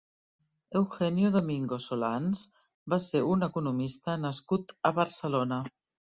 [0.79, 2.41] Eugenio Domingo Solans
[2.93, 5.61] va ser un economista nascut a Barcelona.